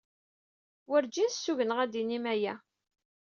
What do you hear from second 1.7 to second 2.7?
ad d-tinim aya.